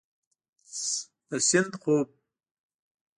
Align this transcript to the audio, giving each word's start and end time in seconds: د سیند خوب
د 1.27 1.29
سیند 1.47 1.73
خوب 1.81 2.07